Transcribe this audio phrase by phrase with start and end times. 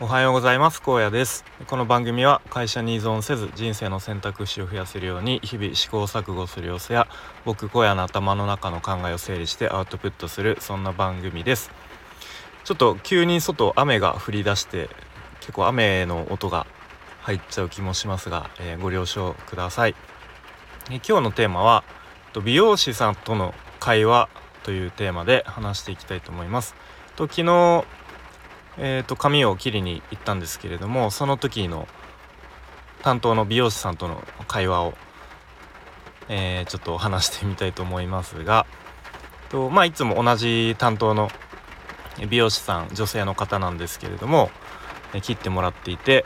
[0.00, 0.82] おはようございます。
[0.82, 1.44] 高野です。
[1.68, 7.06] この番組は会社に依存せず人生の選択肢を増やせるように日々試行錯誤する様子や
[7.44, 11.70] 僕荒野の頭の中の考えを整理してアウトプットするそんな番組です。
[12.64, 14.90] ちょっと急に外雨が降り出して
[15.38, 16.66] 結構雨の音が
[17.20, 19.94] 入っちゃう気もしますが、えー、ご了承ください、
[20.90, 21.84] え今日のテーマは
[22.44, 24.28] 美容師さんとの会話
[24.64, 26.74] というテーマで話していきたいと思います。
[27.14, 27.44] と昨
[28.78, 31.86] えーと、髪を切りに行ったんですけれどもその時の
[33.02, 34.94] 担当の美容師さんとの会話を、
[36.28, 38.66] えー、ちょっと話してみたいと思いますが
[39.50, 41.30] と、まあ、いつも同じ担当の
[42.28, 44.50] 美容師さん女性の方なんですけれども、
[45.14, 46.24] え切ってもらっていて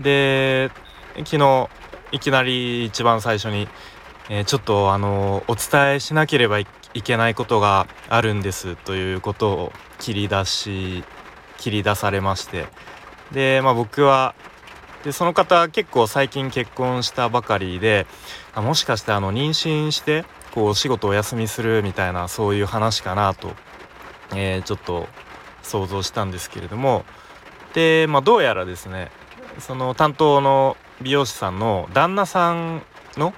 [0.00, 0.70] で
[1.18, 1.68] 昨日
[2.12, 3.68] いきなり一番最初に、
[4.28, 6.66] えー、ちょっとあのお伝えしなければい
[7.02, 11.04] けないことがあるんですということを切り出し
[11.62, 12.66] 切り出されまして。
[13.30, 14.34] で、まあ、僕は
[15.04, 18.06] でその方結構最近結婚したばかりで
[18.54, 23.52] もしかしてあの妊娠してこうお仕事お休みするみたいなそういう話かなと、
[24.34, 25.06] えー、ちょっと
[25.62, 27.04] 想像したんですけれども。
[27.74, 29.10] で、まあ、どうやらですね
[29.58, 32.82] その担当の美容師さんの旦那さん
[33.16, 33.32] の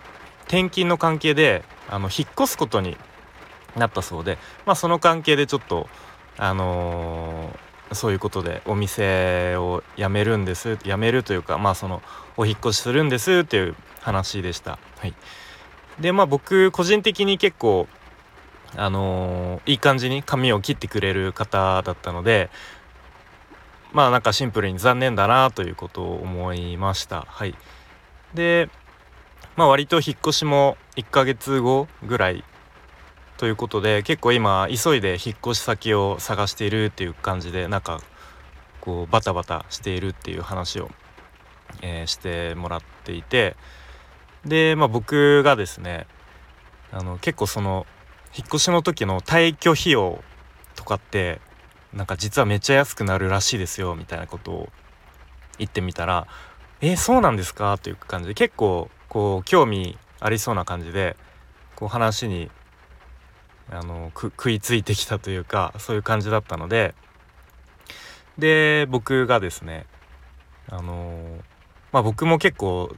[0.47, 2.97] 転勤の関係であの引っ越すことに
[3.77, 5.89] なったそうで、まあ、その関係でちょっと
[6.37, 7.55] あの
[7.95, 12.03] そういうことでお店を辞めるんです辞めるというかまあその
[12.37, 14.79] お引越しするんですっていう話でした。
[14.99, 15.15] はい、
[16.01, 17.89] でまあ僕個人的に結構
[18.77, 22.51] あのー、いい感じに髪を切ってくれる方だったので
[23.93, 27.25] まあなんかシンプルに残念だなということを思いました。
[27.29, 27.55] はい、
[28.35, 28.69] で
[29.57, 32.45] まあ割と引っ越しも1ヶ月後ぐらい
[33.37, 38.01] ということで結構今急いで引っ越し先を探しているっていう感じでなんか
[38.81, 40.91] こうバタバタしているっていう話を、
[41.83, 43.57] えー、してもらっていて
[44.45, 46.07] で、まあ、僕がですね
[46.93, 47.87] あの結構その
[48.37, 50.23] 引っ越しの時の退去費用
[50.77, 51.41] とかって
[51.93, 54.69] なんか実はめっちゃ安くなるらしいですよみたいなことを
[55.59, 56.27] 言ってみたら
[56.81, 61.17] 「えー、そうなんですか?」という感じで結構こう興味ありそうな感じで
[61.77, 62.51] こう話に
[63.71, 66.95] あの食いついてきたというかそういう感じだったので。
[68.39, 69.87] で僕がですね
[70.69, 71.39] あの
[71.93, 72.95] まあ僕も結構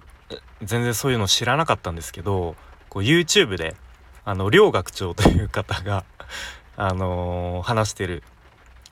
[0.63, 2.57] 全然そういうの知らなかったんですけど
[2.89, 3.77] こう YouTube で
[4.25, 6.05] あの両学長という方が
[6.77, 8.23] あの話してる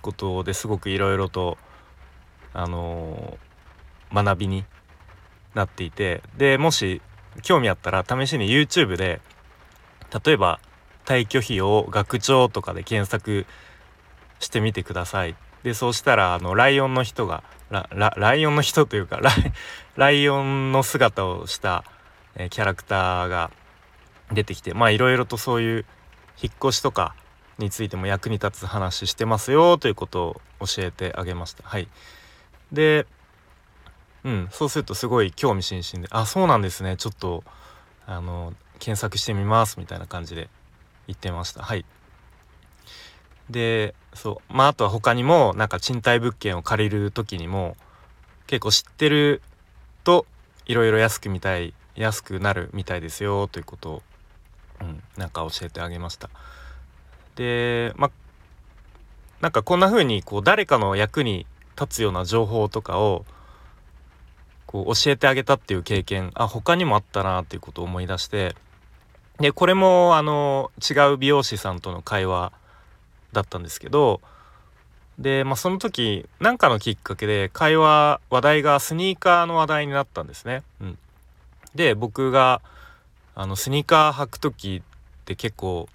[0.02, 1.56] ことですごくいろいろと
[2.52, 3.38] あの
[4.12, 4.64] 学びに
[5.54, 6.22] なっていて。
[6.36, 7.00] でもし
[7.42, 9.20] 興味あったら試しに YouTube で
[10.24, 10.60] 例えば
[11.04, 13.46] 退去費を学長とかで検索
[14.38, 15.36] してみてください。
[15.62, 19.20] でそうしたらあのライオンの人がライオンの人というか
[19.96, 21.84] ライオンの姿をした、
[22.36, 23.50] え、キャラクターが
[24.30, 25.86] 出てきてまあいろいろとそういう
[26.40, 27.14] 引っ越しとか
[27.58, 31.66] についても役に立つ話してますよということを教えてあげました。
[31.66, 31.88] はい、
[32.72, 33.06] で
[34.24, 37.44] うんそうするとすごい興味津々で「あそうなんですねちょっと
[38.06, 40.48] あの検索してみます」みたいな感じで
[41.06, 41.62] 言ってました。
[41.62, 41.84] はい。
[43.50, 44.52] でそう。
[44.52, 47.76] まああとは他にもなんか賃貸物件を借りる時にも
[48.46, 49.42] 結構知ってる
[50.02, 50.26] と
[50.66, 54.02] いろいろ安くみたい安くなるみたいですよということを、
[54.80, 56.30] うん、なんか教えてあげました。
[57.36, 58.10] でまあ
[59.40, 61.46] なんかこんな風にこう誰かの役に
[61.78, 63.24] 立つような情報とかを
[64.66, 68.54] こう教えてあげたっていう経験あ他にもあったなっていうことを思い出して
[69.38, 72.52] でこれもあの違う美容師さんとの会話
[73.32, 74.20] だったんですけど
[75.18, 80.62] で、まあ、その時何かのきっかけで会話話題がスニーカーの話題になったんですね。
[80.80, 80.98] うん、
[81.74, 82.60] で僕が
[83.34, 85.88] あのスニーカー履く時って結構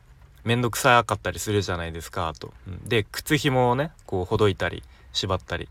[0.44, 2.54] 面倒くさかったりするじゃないですかと。
[2.68, 4.84] うん、で靴紐をねこうほどいたり
[5.14, 5.68] 縛ったり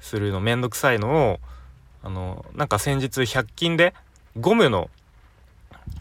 [0.00, 1.40] するの面倒くさいのを
[2.02, 3.94] あのなんか先日100均で
[4.38, 4.90] ゴムの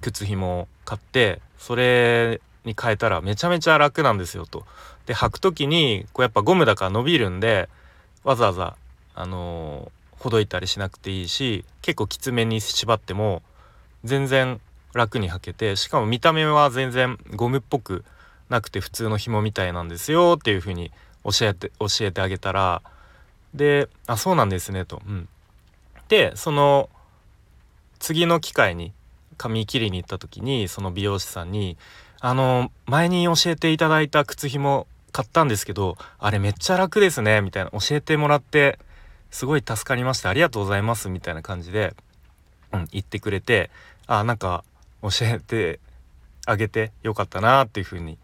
[0.02, 4.66] 靴紐を買ってそれに変えたらめちゃめちゃ楽なんですよと。
[5.06, 7.70] で履く時にこうやっぱゴムだから伸びるんで
[8.24, 8.76] わざわざ
[9.16, 13.42] あのー、ほどいたりしなくていいし結構きつめに縛っても
[14.04, 14.62] 全然
[14.94, 18.06] 楽に履けてしかも見た目は全然ゴムっぽく
[18.50, 20.92] なくて普通の紐みたいなんですよっていう風に
[21.24, 22.82] 教えて教えてあげたら
[23.54, 25.02] で「あそうなんですね」と。
[25.06, 25.28] うん、
[26.08, 26.90] でその
[28.00, 28.94] 次の機会に
[29.34, 31.78] 髪切りに行った時にその美容師さんに
[32.20, 38.80] 「あの前に教えていただいた靴ひも買ったんですけどあれめっちゃ楽ですね」みたいな教えてもらって
[39.32, 41.96] すごい助かりましたありがとうございますみたいな感じで、
[42.72, 43.72] うん、言ってくれて
[44.08, 44.64] あなんか
[45.02, 45.80] 教えて
[46.46, 48.18] あげてよかったなっていうふうに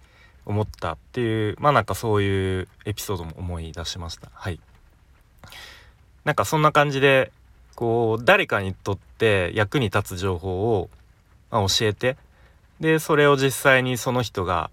[0.45, 4.29] 思ったっていうまあなんかそういうエピソードも思い出しました。
[4.33, 4.59] はい。
[6.25, 7.31] なんかそんな感じで
[7.75, 10.89] こう誰かにとって役に立つ情報を、
[11.51, 12.17] まあ、教えて。
[12.79, 14.71] でそれを実際にその人が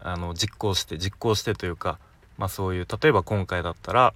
[0.00, 1.98] あの実行して実行してというか、
[2.36, 4.14] まあ、そういう例えば今回だったら、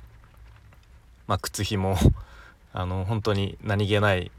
[1.27, 1.97] まあ、靴ひも
[2.73, 4.31] あの本当に何気ない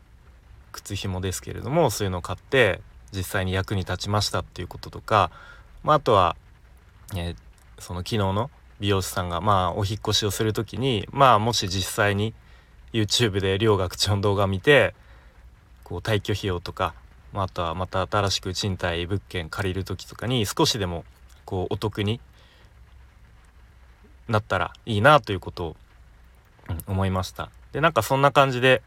[0.71, 2.81] 靴ひもですけれどもそういうのを買って
[3.11, 5.29] 実際に役に立ちましたっていうこととか、
[5.83, 6.35] まあ、あとは、
[7.15, 7.35] えー、
[7.79, 8.49] その昨日の
[8.79, 12.33] 美容師さんがまあお引越しをする時にまあもし実際に
[12.93, 14.95] YouTube で 両学長の動画見て
[15.83, 16.95] こう退去費用とか、
[17.33, 21.03] まあ、とはまた新しく賃貸物件借りる時とかに少しでも
[21.45, 22.21] こうお得に
[24.29, 25.75] なったらいいなということを、
[26.87, 28.81] 思いましたでなんかそんな感じで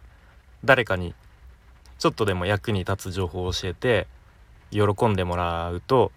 [0.64, 1.14] 誰かに
[1.98, 4.06] ちょっとでも役に立つ情報を教えて
[4.70, 6.10] 喜んでもらうと、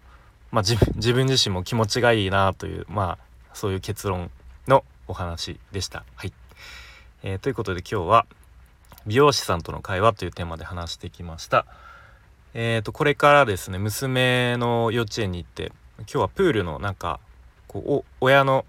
[0.52, 4.32] まあ、自分自身も気持ちがいいなというまあそういう結論
[4.68, 6.06] のお話でした。
[6.16, 6.34] はい
[7.24, 8.26] えー、ということで今日は
[9.06, 11.66] 美容師さんとの会話というテーマで話してきました。
[12.54, 17.20] えーと、これからですね娘の幼稚園に行って今日はプールのなんか
[17.68, 18.66] こう親の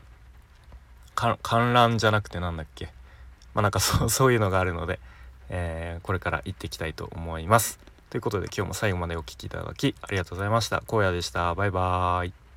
[1.15, 2.87] 観覧じゃなくてなんだっけ？
[3.55, 5.01] まあなんかそう そういうのがあるので、
[5.49, 7.79] えー、これから行っていきたいと思います。
[8.11, 10.83] ということで今日も最後までお聴きいただきありがとうございました。
[10.89, 11.55] 荒野でした。
[11.55, 12.50] バイバーイ。